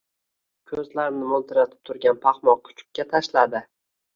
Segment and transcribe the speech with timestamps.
[0.71, 3.67] koʼzlarini moʼltiratib turgan paxmoq kuchukka tashladi.